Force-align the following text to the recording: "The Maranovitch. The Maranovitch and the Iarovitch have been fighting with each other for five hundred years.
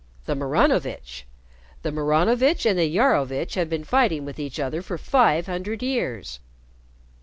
"The 0.25 0.33
Maranovitch. 0.33 1.25
The 1.83 1.91
Maranovitch 1.91 2.65
and 2.65 2.79
the 2.79 2.89
Iarovitch 2.91 3.53
have 3.53 3.69
been 3.69 3.83
fighting 3.83 4.25
with 4.25 4.39
each 4.39 4.59
other 4.59 4.81
for 4.81 4.97
five 4.97 5.45
hundred 5.45 5.83
years. 5.83 6.39